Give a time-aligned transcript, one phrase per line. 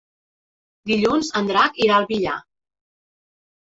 [0.93, 2.39] Dilluns en Drac irà al Villar.